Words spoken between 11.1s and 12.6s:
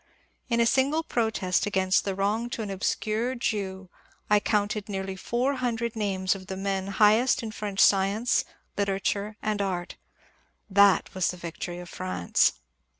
was the victory of France.